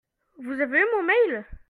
[0.39, 1.45] Vous avez eu mon mail?